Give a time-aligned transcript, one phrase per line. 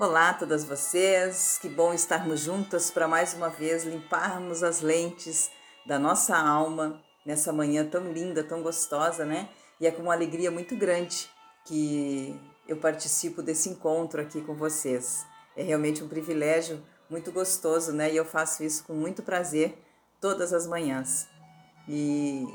[0.00, 5.50] Olá a todas vocês, que bom estarmos juntas para mais uma vez limparmos as lentes
[5.84, 9.50] da nossa alma nessa manhã tão linda, tão gostosa, né?
[9.78, 11.28] E é com uma alegria muito grande
[11.66, 12.34] que
[12.66, 15.26] eu participo desse encontro aqui com vocês.
[15.54, 18.10] É realmente um privilégio muito gostoso, né?
[18.10, 19.76] E eu faço isso com muito prazer
[20.18, 21.28] todas as manhãs.
[21.86, 22.46] E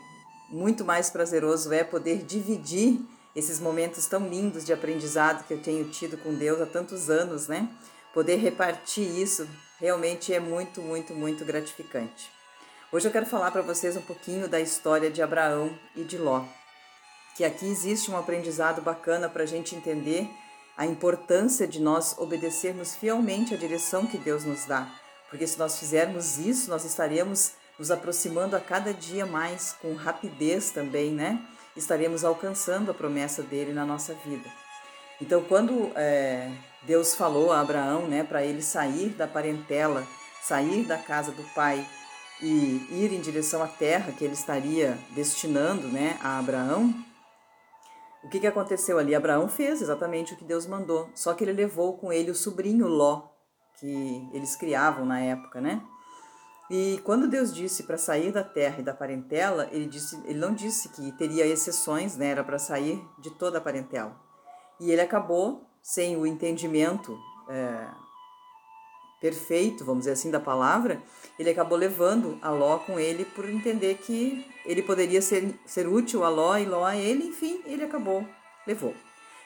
[0.49, 3.05] muito mais prazeroso é poder dividir
[3.35, 7.47] esses momentos tão lindos de aprendizado que eu tenho tido com Deus há tantos anos,
[7.47, 7.69] né?
[8.13, 9.47] Poder repartir isso
[9.79, 12.31] realmente é muito, muito, muito gratificante.
[12.91, 16.45] Hoje eu quero falar para vocês um pouquinho da história de Abraão e de Ló,
[17.35, 20.29] que aqui existe um aprendizado bacana para a gente entender
[20.77, 24.89] a importância de nós obedecermos fielmente à direção que Deus nos dá,
[25.29, 30.71] porque se nós fizermos isso, nós estaremos nos aproximando a cada dia mais com rapidez
[30.71, 31.45] também, né?
[31.75, 34.49] Estaremos alcançando a promessa dele na nossa vida.
[35.21, 36.51] Então, quando é,
[36.83, 40.05] Deus falou a Abraão, né, para ele sair da parentela,
[40.41, 41.85] sair da casa do pai
[42.41, 46.93] e ir em direção à terra que ele estaria destinando, né, a Abraão,
[48.23, 49.13] o que, que aconteceu ali?
[49.13, 52.87] Abraão fez exatamente o que Deus mandou, só que ele levou com ele o sobrinho
[52.87, 53.29] Ló,
[53.79, 55.81] que eles criavam na época, né?
[56.69, 60.53] E quando Deus disse para sair da terra e da parentela, ele, disse, ele não
[60.53, 62.27] disse que teria exceções, né?
[62.27, 64.19] era para sair de toda a parentela.
[64.79, 67.15] E ele acabou, sem o entendimento
[67.47, 67.87] é,
[69.21, 71.01] perfeito, vamos dizer assim, da palavra,
[71.37, 76.23] ele acabou levando a Ló com ele por entender que ele poderia ser, ser útil
[76.23, 78.27] a Ló e Ló a ele, enfim, ele acabou,
[78.65, 78.95] levou.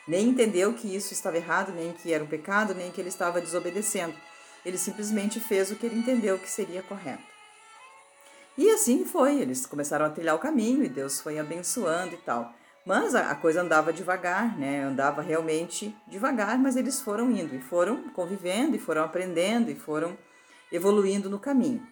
[0.07, 3.41] Nem entendeu que isso estava errado, nem que era um pecado, nem que ele estava
[3.41, 4.15] desobedecendo
[4.65, 7.23] ele simplesmente fez o que ele entendeu que seria correto.
[8.57, 12.53] E assim foi, eles começaram a trilhar o caminho e Deus foi abençoando e tal.
[12.85, 14.83] Mas a, coisa andava devagar, né?
[14.83, 20.17] Andava realmente devagar, mas eles foram indo e foram convivendo e foram aprendendo e foram
[20.71, 21.85] evoluindo no caminho.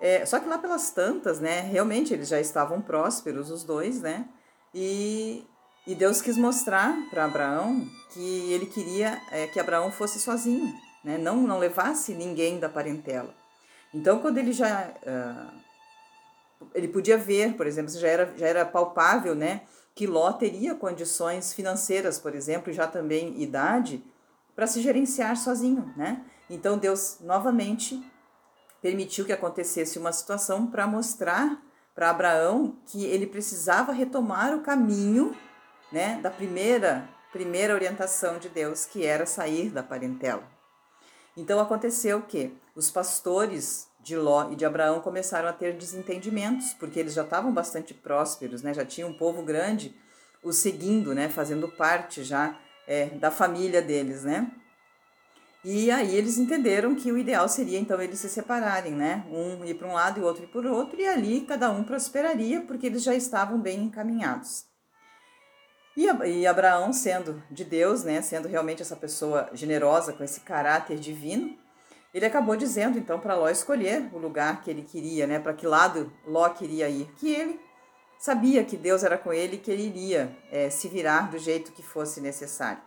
[0.00, 1.60] É, só que lá pelas tantas, né?
[1.60, 4.28] Realmente eles já estavam prósperos os dois, né?
[4.74, 5.46] E,
[5.86, 10.74] e Deus quis mostrar para Abraão que ele queria é, que Abraão fosse sozinho,
[11.04, 11.18] né?
[11.18, 13.34] não, não levasse ninguém da parentela.
[13.92, 14.90] Então, quando ele já.
[15.02, 15.62] Uh,
[16.74, 19.62] ele podia ver, por exemplo, já era, já era palpável né,
[19.94, 24.02] que Ló teria condições financeiras, por exemplo, e já também idade,
[24.54, 25.92] para se gerenciar sozinho.
[25.96, 26.24] Né?
[26.48, 28.02] Então, Deus novamente
[28.80, 31.60] permitiu que acontecesse uma situação para mostrar
[31.94, 35.36] para Abraão que ele precisava retomar o caminho
[35.90, 40.42] né, da primeira, primeira orientação de Deus, que era sair da parentela.
[41.36, 46.98] Então aconteceu que os pastores de Ló e de Abraão começaram a ter desentendimentos, porque
[46.98, 48.74] eles já estavam bastante prósperos, né?
[48.74, 49.94] já tinham um povo grande
[50.42, 51.28] os seguindo, né?
[51.28, 54.24] fazendo parte já é, da família deles.
[54.24, 54.50] Né?
[55.64, 59.24] E aí eles entenderam que o ideal seria então eles se separarem, né?
[59.30, 61.70] um ir para um lado e o outro ir para o outro, e ali cada
[61.70, 64.71] um prosperaria, porque eles já estavam bem encaminhados.
[65.96, 71.54] E, Abraão, sendo de Deus, né, sendo realmente essa pessoa generosa, com esse caráter divino,
[72.14, 75.66] ele acabou dizendo então para Ló escolher o lugar que ele queria, né, para que
[75.66, 77.10] lado Ló queria ir.
[77.16, 77.60] Que ele
[78.18, 81.72] sabia que Deus era com ele e que ele iria é, se virar do jeito
[81.72, 82.82] que fosse necessário.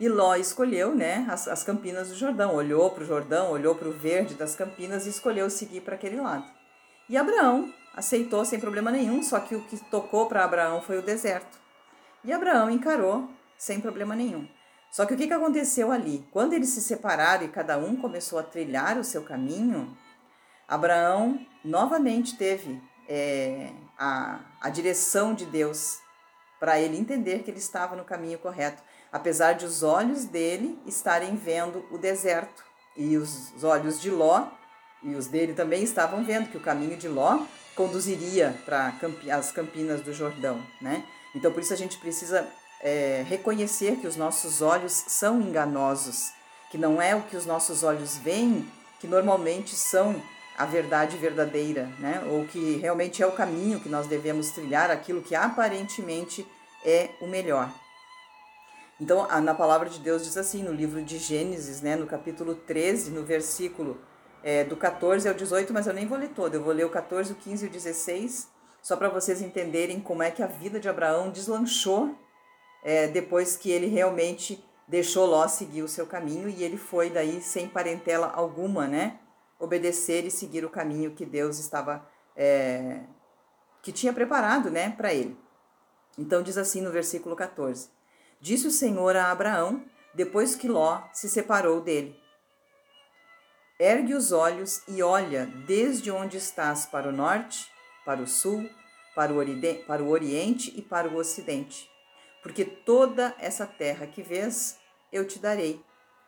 [0.00, 3.88] E Ló escolheu né, as, as campinas do Jordão, olhou para o Jordão, olhou para
[3.88, 6.44] o verde das campinas e escolheu seguir para aquele lado.
[7.08, 11.02] E Abraão aceitou sem problema nenhum, só que o que tocou para Abraão foi o
[11.02, 11.67] deserto.
[12.28, 14.46] E Abraão encarou sem problema nenhum.
[14.90, 16.28] Só que o que, que aconteceu ali?
[16.30, 19.96] Quando eles se separaram e cada um começou a trilhar o seu caminho,
[20.68, 26.00] Abraão novamente teve é, a, a direção de Deus
[26.60, 31.34] para ele entender que ele estava no caminho correto, apesar de os olhos dele estarem
[31.34, 32.62] vendo o deserto
[32.94, 34.48] e os, os olhos de Ló
[35.02, 38.92] e os dele também estavam vendo que o caminho de Ló conduziria para
[39.32, 41.06] as campinas do Jordão, né?
[41.34, 42.46] Então, por isso a gente precisa
[42.80, 46.32] é, reconhecer que os nossos olhos são enganosos,
[46.70, 48.70] que não é o que os nossos olhos veem
[49.00, 50.20] que normalmente são
[50.56, 52.22] a verdade verdadeira, né?
[52.30, 56.44] Ou que realmente é o caminho que nós devemos trilhar, aquilo que aparentemente
[56.84, 57.70] é o melhor.
[59.00, 63.12] Então, na palavra de Deus diz assim, no livro de Gênesis, né, no capítulo 13,
[63.12, 63.96] no versículo
[64.42, 66.90] é, do 14 ao 18, mas eu nem vou ler todo, eu vou ler o
[66.90, 68.48] 14, o 15 e o 16,
[68.88, 72.16] só para vocês entenderem como é que a vida de Abraão deslanchou
[72.82, 77.42] é, depois que ele realmente deixou Ló seguir o seu caminho e ele foi daí
[77.42, 79.18] sem parentela alguma, né?
[79.58, 83.00] Obedecer e seguir o caminho que Deus estava é,
[83.82, 85.38] que tinha preparado, né, para ele.
[86.16, 87.90] Então diz assim no versículo 14:
[88.40, 89.84] Disse o Senhor a Abraão:
[90.14, 92.18] depois que Ló se separou dele.
[93.78, 97.70] Ergue os olhos e olha desde onde estás para o norte,
[98.08, 98.66] para o sul,
[99.18, 99.44] para o,
[99.84, 101.90] para o oriente e para o ocidente,
[102.40, 104.78] porque toda essa terra que vês
[105.12, 105.84] eu te darei,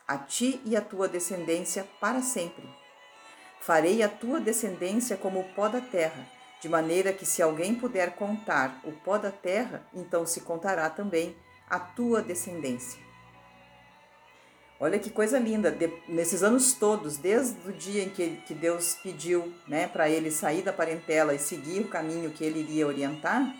[0.08, 2.68] a ti e a tua descendência para sempre.
[3.60, 6.28] Farei a tua descendência como o pó da terra,
[6.60, 11.36] de maneira que se alguém puder contar o pó da terra, então se contará também
[11.68, 13.00] a tua descendência.
[14.82, 18.94] Olha que coisa linda, de, nesses anos todos, desde o dia em que, que Deus
[19.02, 23.54] pediu né, para ele sair da parentela e seguir o caminho que ele iria orientar,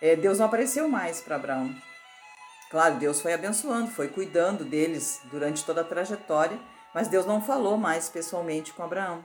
[0.00, 1.74] é, Deus não apareceu mais para Abraão.
[2.70, 6.58] Claro, Deus foi abençoando, foi cuidando deles durante toda a trajetória,
[6.94, 9.22] mas Deus não falou mais pessoalmente com Abraão.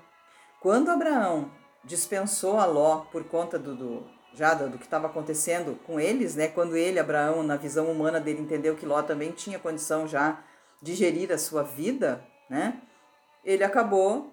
[0.59, 1.49] Quando Abraão
[1.85, 6.35] dispensou a Ló por conta do, do já do, do que estava acontecendo com eles,
[6.35, 6.49] né?
[6.49, 10.41] Quando ele, Abraão, na visão humana dele, entendeu que Ló também tinha condição já
[10.81, 12.81] de gerir a sua vida, né?
[13.43, 14.31] Ele acabou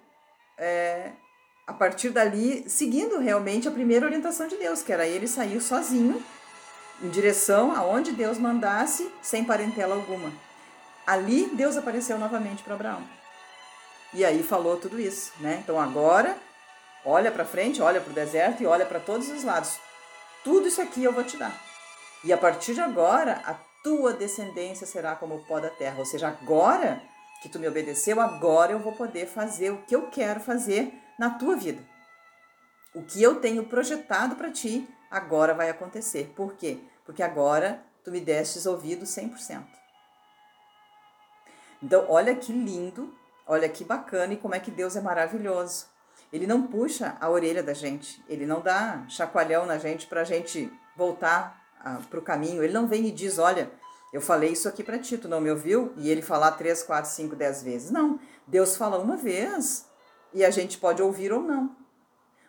[0.57, 1.11] é,
[1.67, 6.23] a partir dali seguindo realmente a primeira orientação de Deus, que era ele sair sozinho
[7.01, 10.31] em direção aonde Deus mandasse, sem parentela alguma.
[11.05, 13.03] Ali Deus apareceu novamente para Abraão.
[14.13, 15.59] E aí falou tudo isso, né?
[15.63, 16.35] Então agora,
[17.05, 19.79] olha para frente, olha para o deserto e olha para todos os lados.
[20.43, 21.55] Tudo isso aqui eu vou te dar.
[22.23, 25.99] E a partir de agora, a tua descendência será como o pó da terra.
[25.99, 27.01] Ou seja, agora
[27.41, 31.29] que tu me obedeceu, agora eu vou poder fazer o que eu quero fazer na
[31.31, 31.81] tua vida.
[32.93, 36.33] O que eu tenho projetado para ti, agora vai acontecer.
[36.35, 36.79] Por quê?
[37.05, 39.63] Porque agora tu me destes ouvido 100%.
[41.81, 43.17] Então, olha que lindo
[43.51, 45.87] Olha que bacana e como é que Deus é maravilhoso.
[46.31, 50.23] Ele não puxa a orelha da gente, ele não dá chacoalhão na gente para a
[50.23, 51.58] gente voltar
[52.09, 52.63] para o caminho.
[52.63, 53.71] Ele não vem e diz: Olha,
[54.11, 55.93] eu falei isso aqui para ti, tu não me ouviu?
[55.97, 57.91] E ele falar três, quatro, cinco, dez vezes.
[57.91, 59.85] Não, Deus fala uma vez
[60.33, 61.75] e a gente pode ouvir ou não.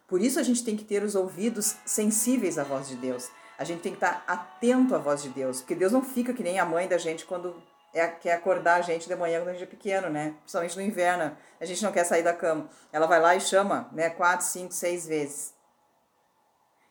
[0.08, 3.30] Por isso a gente tem que ter os ouvidos sensíveis à voz de Deus.
[3.58, 6.42] A gente tem que estar atento à voz de Deus, porque Deus não fica que
[6.42, 7.62] nem a mãe da gente quando
[7.92, 10.34] é, quer acordar a gente de manhã quando a gente é pequeno, né?
[10.40, 12.68] Principalmente no inverno, a gente não quer sair da cama.
[12.90, 14.08] Ela vai lá e chama, né?
[14.10, 15.54] Quatro, cinco, seis vezes.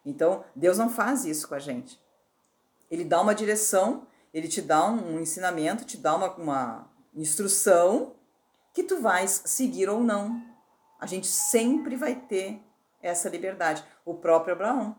[0.06, 2.00] Então, Deus não faz isso com a gente.
[2.90, 8.16] Ele dá uma direção, ele te dá um, ensinamento, te dá uma, uma instrução
[8.74, 10.42] que tu vais seguir ou não.
[11.00, 12.62] A gente sempre vai ter
[13.02, 13.84] essa liberdade.
[14.06, 14.96] O próprio Abraão,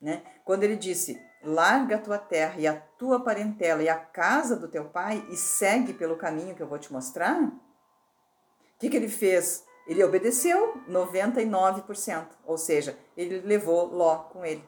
[0.00, 0.22] né?
[0.44, 4.68] Quando ele disse: larga a tua terra e a tua parentela e a casa do
[4.68, 7.42] teu pai e segue pelo caminho que eu vou te mostrar?
[7.42, 9.64] O que, que ele fez?
[9.86, 14.64] Ele obedeceu 99%, ou seja, ele levou Ló com ele.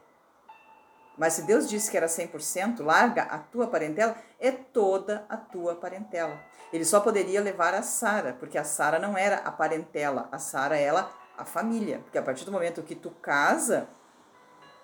[1.16, 5.74] Mas se Deus disse que era 100%, larga a tua parentela, é toda a tua
[5.74, 6.38] parentela.
[6.72, 10.76] Ele só poderia levar a Sara, porque a Sara não era a parentela, a Sara
[10.76, 11.08] era
[11.38, 12.00] a família.
[12.00, 13.88] Porque a partir do momento que tu casa,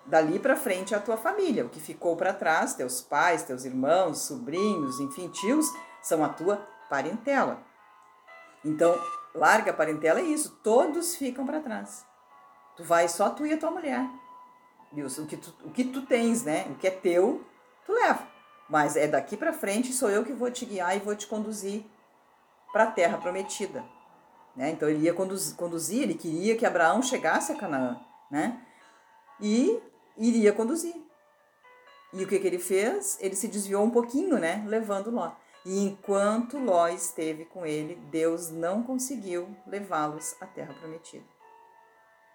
[0.06, 1.67] dali para frente é a tua família.
[1.67, 5.67] O que ficou para trás, teus pais, teus irmãos, sobrinhos, enfim, tios,
[6.02, 7.61] são a tua parentela.
[8.64, 8.99] Então,
[9.35, 12.06] larga a parentela é isso, todos ficam para trás.
[12.76, 14.08] Tu vai só tu e a tua mulher.
[14.94, 16.67] O que tu, o que tu tens, né?
[16.71, 17.44] O que é teu,
[17.87, 18.27] tu leva.
[18.69, 21.85] Mas é daqui para frente sou eu que vou te guiar e vou te conduzir
[22.73, 23.85] para a terra prometida.
[24.57, 24.71] Né?
[24.71, 27.99] Então ele ia conduzir, conduzir, ele queria que Abraão chegasse a Canaã,
[28.31, 28.61] né?
[29.40, 29.81] E
[30.16, 30.95] iria conduzir.
[32.12, 33.19] E o que, que ele fez?
[33.21, 34.62] Ele se desviou um pouquinho, né?
[34.66, 35.33] Levando Ló.
[35.64, 41.25] E enquanto Ló esteve com ele, Deus não conseguiu levá-los à terra prometida.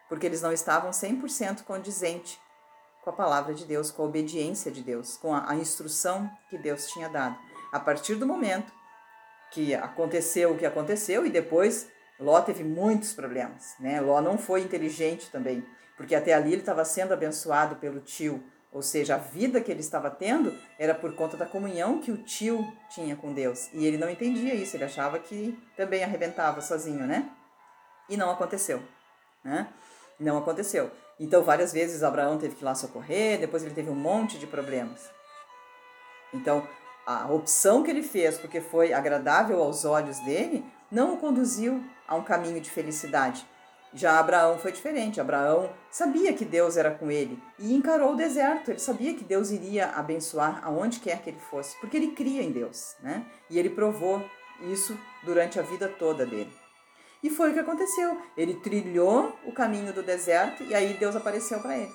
[0.09, 2.39] Porque eles não estavam 100% condizente
[3.07, 6.57] com a palavra de Deus, com a obediência de Deus, com a, a instrução que
[6.57, 7.37] Deus tinha dado.
[7.71, 8.73] A partir do momento
[9.49, 11.87] que aconteceu o que aconteceu, e depois
[12.19, 14.01] Ló teve muitos problemas, né?
[14.01, 18.83] Ló não foi inteligente também porque até ali ele estava sendo abençoado pelo tio, ou
[18.83, 22.63] seja, a vida que ele estava tendo era por conta da comunhão que o tio
[22.89, 23.69] tinha com Deus.
[23.73, 27.27] E ele não entendia isso, ele achava que também arrebentava sozinho, né?
[28.07, 28.83] E não aconteceu,
[29.43, 29.67] né?
[30.19, 30.91] Não aconteceu.
[31.19, 34.47] Então, várias vezes Abraão teve que ir lá socorrer, depois ele teve um monte de
[34.47, 35.09] problemas.
[36.33, 36.67] Então,
[37.05, 42.15] a opção que ele fez, porque foi agradável aos olhos dele, não o conduziu a
[42.15, 43.45] um caminho de felicidade
[43.93, 45.19] já Abraão foi diferente.
[45.19, 48.71] Abraão sabia que Deus era com ele e encarou o deserto.
[48.71, 52.51] Ele sabia que Deus iria abençoar aonde quer que ele fosse, porque ele cria em
[52.51, 53.25] Deus, né?
[53.49, 54.23] E ele provou
[54.71, 56.51] isso durante a vida toda dele.
[57.23, 58.21] E foi o que aconteceu.
[58.35, 61.91] Ele trilhou o caminho do deserto e aí Deus apareceu para ele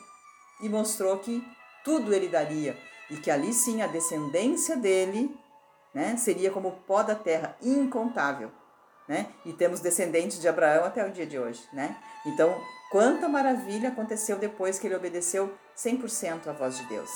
[0.61, 1.45] e mostrou que
[1.85, 2.77] tudo ele daria
[3.11, 5.35] e que ali sim a descendência dele
[5.95, 6.17] né?
[6.17, 8.51] Seria como o pó da terra, incontável,
[9.07, 9.27] né?
[9.45, 11.97] E temos descendentes de Abraão até o dia de hoje, né?
[12.25, 12.59] Então,
[12.91, 17.11] quanta maravilha aconteceu depois que ele obedeceu 100% à voz de Deus.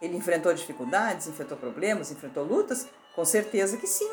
[0.00, 2.88] Ele enfrentou dificuldades, enfrentou problemas, enfrentou lutas?
[3.14, 4.10] Com certeza que sim,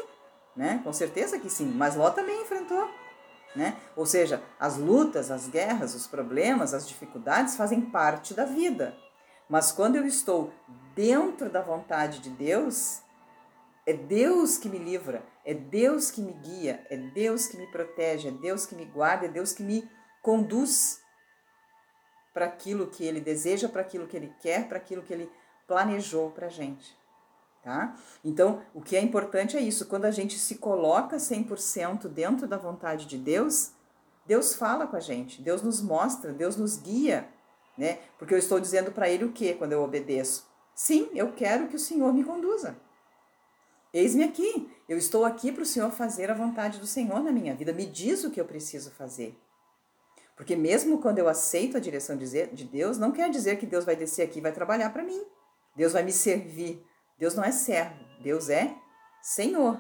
[0.58, 0.82] né?
[0.84, 2.90] Com certeza que sim, mas Ló também enfrentou,
[3.56, 3.78] né?
[3.96, 8.98] Ou seja, as lutas, as guerras, os problemas, as dificuldades fazem parte da vida.
[9.48, 10.52] Mas quando eu estou
[10.96, 13.02] dentro da vontade de Deus,
[13.86, 18.28] é Deus que me livra, é Deus que me guia, é Deus que me protege,
[18.28, 19.90] é Deus que me guarda, é Deus que me
[20.22, 21.00] conduz
[22.34, 25.32] para aquilo que Ele deseja, para aquilo que Ele quer, para aquilo que Ele
[25.66, 26.97] planejou para a gente.
[27.68, 27.98] Tá?
[28.24, 32.56] Então, o que é importante é isso, quando a gente se coloca 100% dentro da
[32.56, 33.72] vontade de Deus,
[34.26, 37.28] Deus fala com a gente, Deus nos mostra, Deus nos guia,
[37.78, 38.00] né?
[38.18, 40.48] Porque eu estou dizendo para ele o que quando eu obedeço?
[40.74, 42.78] Sim, eu quero que o Senhor me conduza.
[43.94, 47.54] Eis-me aqui, eu estou aqui para o Senhor fazer a vontade do Senhor na minha
[47.54, 47.74] vida.
[47.74, 49.38] Me diz o que eu preciso fazer.
[50.38, 53.98] Porque mesmo quando eu aceito a direção de Deus, não quer dizer que Deus vai
[53.98, 55.22] descer aqui e vai trabalhar para mim.
[55.76, 56.82] Deus vai me servir.
[57.18, 58.76] Deus não é servo, Deus é
[59.22, 59.80] Senhor.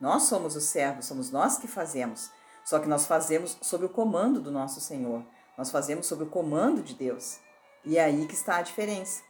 [0.00, 2.30] Nós somos os servos, somos nós que fazemos.
[2.64, 5.24] Só que nós fazemos sob o comando do nosso Senhor.
[5.56, 7.38] Nós fazemos sob o comando de Deus.
[7.84, 9.22] E é aí que está a diferença.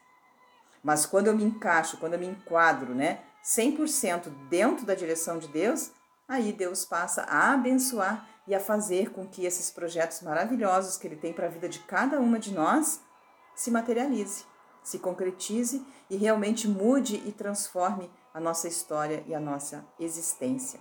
[0.83, 5.49] Mas quando eu me encaixo, quando eu me enquadro, né, 100% dentro da direção de
[5.49, 5.91] Deus,
[6.29, 11.17] aí Deus passa a abençoar e a fazer com que esses projetos maravilhosos que ele
[11.17, 13.01] tem para a vida de cada uma de nós
[13.55, 14.45] se materialize
[14.87, 20.79] se concretize e realmente mude e transforme a nossa história e a nossa existência.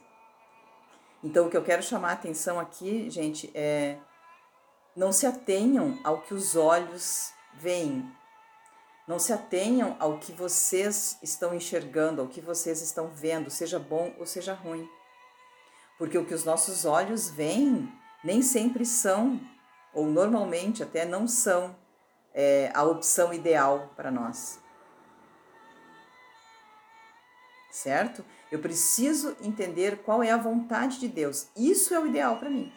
[1.24, 3.98] Então, o que eu quero chamar a atenção aqui, gente, é
[4.96, 8.08] não se atenham ao que os olhos veem.
[9.08, 14.14] Não se atenham ao que vocês estão enxergando, ao que vocês estão vendo, seja bom
[14.20, 14.88] ou seja ruim.
[15.98, 17.92] Porque o que os nossos olhos veem
[18.24, 19.42] nem sempre são,
[19.96, 21.76] ou normalmente até não são,
[22.36, 24.60] é, a opção ideal para nós.
[27.72, 28.24] Certo?
[28.52, 31.48] Eu preciso entender qual é a vontade de Deus.
[31.56, 32.72] Isso é o ideal para mim.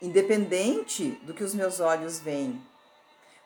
[0.00, 2.60] Independente do que os meus olhos veem.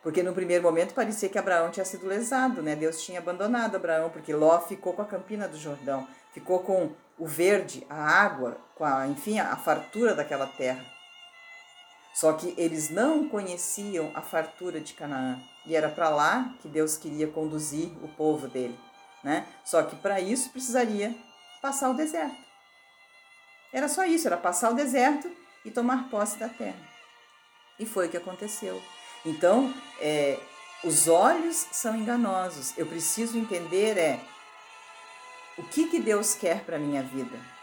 [0.03, 2.77] Porque no primeiro momento parecia que Abraão tinha sido lesado, né?
[2.77, 7.27] Deus tinha abandonado Abraão, porque Ló ficou com a campina do Jordão, ficou com o
[7.27, 10.94] verde, a água, com a, enfim, a fartura daquela terra.
[12.15, 16.97] Só que eles não conheciam a fartura de Canaã e era para lá que Deus
[16.97, 18.79] queria conduzir o povo dele,
[19.25, 19.45] né?
[19.65, 21.13] Só que para isso precisaria
[21.61, 22.37] passar o deserto.
[23.73, 25.29] Era só isso, era passar o deserto
[25.65, 26.79] e tomar posse da terra.
[27.81, 28.81] E foi o que aconteceu.
[29.27, 30.39] Então, é,
[30.85, 32.79] os olhos são enganosos.
[32.79, 34.21] Eu preciso entender é
[35.59, 37.54] o que, que Deus quer para minha vida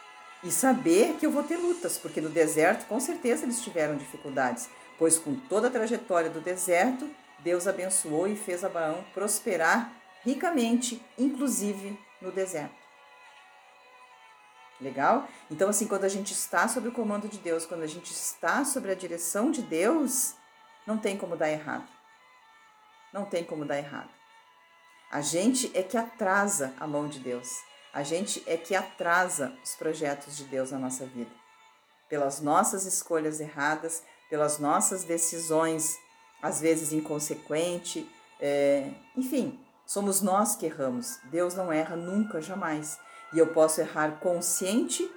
[0.43, 4.69] e saber que eu vou ter lutas, porque no deserto com certeza eles tiveram dificuldades,
[4.97, 9.91] pois com toda a trajetória do deserto, Deus abençoou e fez Abraão prosperar
[10.23, 12.81] ricamente, inclusive no deserto.
[14.79, 15.27] Legal?
[15.49, 18.65] Então, assim, quando a gente está sob o comando de Deus, quando a gente está
[18.65, 20.33] sob a direção de Deus,
[20.87, 21.87] não tem como dar errado.
[23.13, 24.09] Não tem como dar errado.
[25.11, 27.49] A gente é que atrasa a mão de Deus.
[27.93, 31.31] A gente é que atrasa os projetos de Deus na nossa vida.
[32.07, 35.97] Pelas nossas escolhas erradas, pelas nossas decisões,
[36.41, 38.05] às vezes inconsequentes,
[38.39, 41.19] é, enfim, somos nós que erramos.
[41.25, 42.97] Deus não erra nunca, jamais.
[43.33, 45.09] E eu posso errar consciente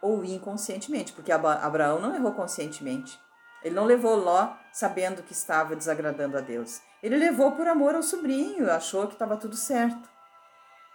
[0.00, 3.18] ou inconscientemente, porque Abraão não errou conscientemente.
[3.62, 6.80] Ele não levou Ló sabendo que estava desagradando a Deus.
[7.02, 10.10] Ele levou por amor ao sobrinho, achou que estava tudo certo.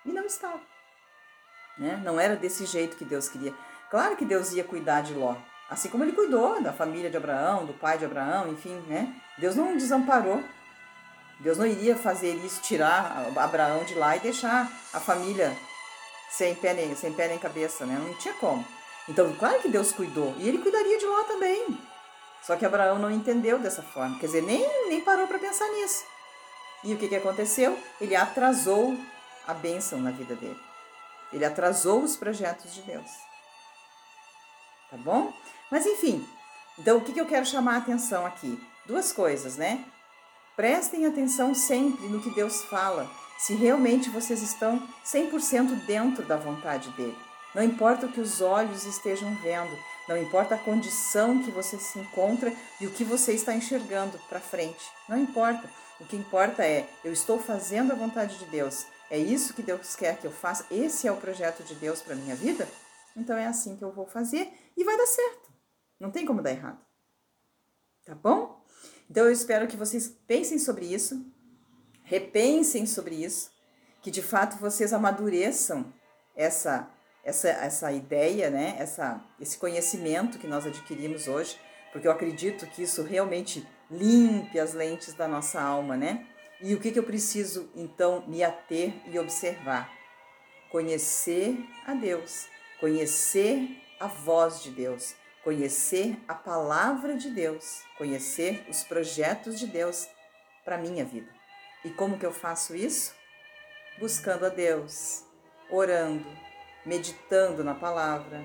[0.06, 0.60] E não estava.
[1.78, 2.02] Né?
[2.04, 3.54] Não era desse jeito que Deus queria.
[3.90, 5.36] Claro que Deus ia cuidar de Ló,
[5.70, 9.14] assim como ele cuidou da família de Abraão, do pai de Abraão, enfim, né?
[9.38, 10.44] Deus não desamparou.
[11.40, 15.56] Deus não iria fazer isso, tirar Abraão de lá e deixar a família
[16.32, 17.96] sem pé nem, sem pé nem cabeça, né?
[18.04, 18.66] Não tinha como.
[19.08, 20.36] Então, claro que Deus cuidou.
[20.38, 21.78] E ele cuidaria de Ló também.
[22.42, 24.18] Só que Abraão não entendeu dessa forma.
[24.20, 26.04] Quer dizer, nem, nem parou para pensar nisso.
[26.84, 27.78] E o que, que aconteceu?
[28.00, 28.98] Ele atrasou
[29.48, 30.67] a bênção na vida dele.
[31.32, 33.10] Ele atrasou os projetos de Deus.
[34.90, 35.34] Tá bom?
[35.70, 36.28] Mas enfim,
[36.80, 38.60] então o que, que eu quero chamar a atenção aqui?
[38.86, 39.84] Duas coisas, né?
[40.56, 46.90] Prestem atenção sempre no que Deus fala, se realmente vocês estão 100% dentro da vontade
[46.92, 47.18] dele.
[47.54, 52.00] Não importa o que os olhos estejam vendo, não importa a condição que você se
[52.00, 54.86] encontra e o que você está enxergando para frente.
[55.08, 55.70] Não importa.
[56.00, 59.96] O que importa é eu estou fazendo a vontade de Deus É isso que Deus
[59.96, 60.66] quer que eu faça?
[60.70, 62.68] Esse é o projeto de Deus para minha vida?
[63.16, 65.52] Então é assim que eu vou fazer e vai dar certo.
[66.00, 66.80] Não tem como dar errado.
[68.06, 68.64] Tá bom?
[69.10, 71.26] Então eu espero que vocês pensem sobre isso,
[72.04, 73.52] repensem sobre isso,
[74.02, 75.94] que de fato vocês amadureçam
[76.36, 76.92] essa
[77.28, 78.78] essa, essa ideia, né?
[78.80, 81.60] essa, esse conhecimento que nós adquirimos hoje,
[81.92, 86.26] porque eu acredito que isso realmente limpe as lentes da nossa alma, né?
[86.60, 89.92] E o que, que eu preciso então me ater e observar?
[90.72, 92.48] Conhecer a Deus,
[92.80, 100.08] conhecer a voz de Deus, conhecer a palavra de Deus, conhecer os projetos de Deus
[100.66, 101.32] para minha vida.
[101.86, 103.14] E como que eu faço isso?
[104.00, 105.24] Buscando a Deus,
[105.70, 106.26] orando,
[106.86, 108.44] meditando na palavra.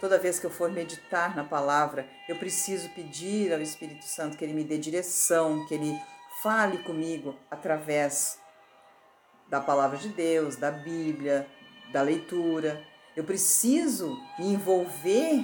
[0.00, 4.44] Toda vez que eu for meditar na palavra, eu preciso pedir ao Espírito Santo que
[4.44, 5.98] ele me dê direção, que ele
[6.44, 8.38] fale comigo através
[9.48, 11.48] da palavra de Deus, da Bíblia,
[11.90, 12.86] da leitura.
[13.16, 15.42] Eu preciso me envolver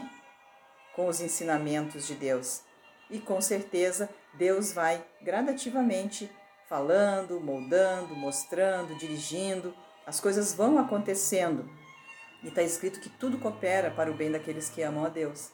[0.95, 2.61] com os ensinamentos de Deus.
[3.09, 6.31] E com certeza Deus vai gradativamente
[6.69, 9.75] falando, moldando, mostrando, dirigindo.
[10.07, 11.67] As coisas vão acontecendo
[12.43, 15.51] e está escrito que tudo coopera para o bem daqueles que amam a Deus.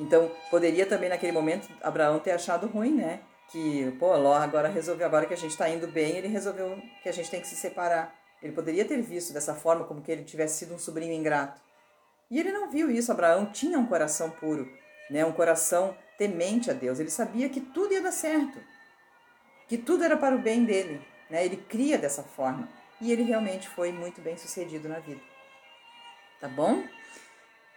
[0.00, 3.20] Então, poderia também naquele momento Abraão ter achado ruim, né?
[3.50, 7.08] Que, pô, Ló agora resolveu, agora que a gente está indo bem, ele resolveu que
[7.08, 8.14] a gente tem que se separar.
[8.42, 11.60] Ele poderia ter visto dessa forma, como que ele tivesse sido um sobrinho ingrato.
[12.30, 13.12] E ele não viu isso.
[13.12, 14.68] Abraão tinha um coração puro,
[15.10, 15.24] né?
[15.24, 16.98] um coração temente a Deus.
[16.98, 18.58] Ele sabia que tudo ia dar certo,
[19.68, 21.00] que tudo era para o bem dele.
[21.30, 21.44] Né?
[21.44, 22.68] Ele cria dessa forma.
[23.00, 25.20] E ele realmente foi muito bem sucedido na vida
[26.44, 26.84] tá bom?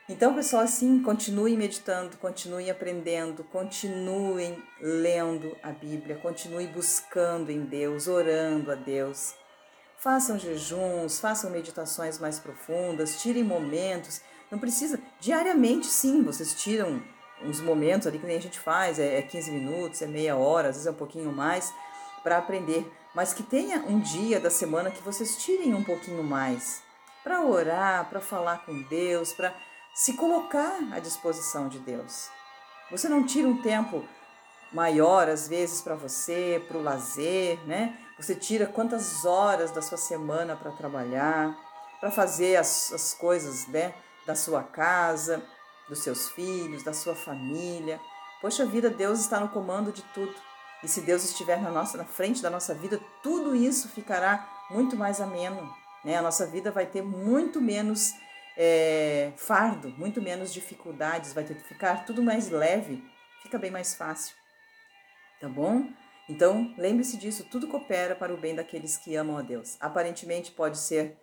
[0.09, 8.07] Então, pessoal, assim, continuem meditando, continuem aprendendo, continuem lendo a Bíblia, continuem buscando em Deus,
[8.07, 9.35] orando a Deus.
[9.97, 14.21] Façam jejuns, façam meditações mais profundas, tirem momentos.
[14.49, 17.03] Não precisa, diariamente sim, vocês tiram
[17.43, 20.69] uns momentos ali que nem a gente faz, é 15 é minutos, é meia hora,
[20.69, 21.73] às vezes é um pouquinho mais,
[22.23, 22.89] para aprender.
[23.13, 26.81] Mas que tenha um dia da semana que vocês tirem um pouquinho mais
[27.25, 29.53] para orar, para falar com Deus, para
[29.97, 32.29] se colocar à disposição de Deus.
[32.91, 34.05] Você não tira um tempo
[34.71, 37.97] maior, às vezes, para você, para o lazer, né?
[38.19, 41.57] Você tira quantas horas da sua semana para trabalhar,
[41.99, 45.43] para fazer as, as coisas né, da sua casa,
[45.89, 47.99] dos seus filhos, da sua família.
[48.39, 50.35] Poxa vida, Deus está no comando de tudo.
[50.83, 54.95] E se Deus estiver na, nossa, na frente da nossa vida, tudo isso ficará muito
[54.95, 55.67] mais ameno.
[56.05, 56.15] Né?
[56.15, 58.13] A nossa vida vai ter muito menos
[58.59, 63.03] é, fardo, muito menos dificuldades, vai ter que ficar tudo mais leve,
[63.43, 64.35] fica bem mais fácil.
[65.39, 65.87] Tá bom?
[66.27, 69.77] Então, lembre-se disso, tudo coopera para o bem daqueles que amam a Deus.
[69.79, 71.21] Aparentemente pode ser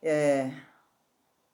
[0.00, 0.52] é,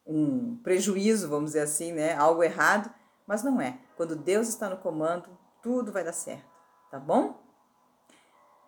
[0.07, 2.15] um prejuízo, vamos dizer assim, né?
[2.15, 2.93] algo errado,
[3.27, 3.79] mas não é.
[3.97, 5.31] Quando Deus está no comando,
[5.63, 6.45] tudo vai dar certo,
[6.91, 7.43] tá bom?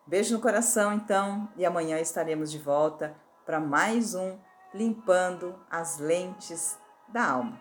[0.06, 3.14] Beijo no coração, então, e amanhã estaremos de volta
[3.44, 4.38] para mais um
[4.74, 7.60] Limpando as Lentes da Alma.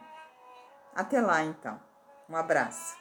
[0.96, 1.80] Até lá, então.
[2.30, 3.01] Um abraço.